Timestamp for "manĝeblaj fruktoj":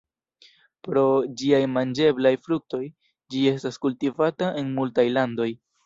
1.75-2.83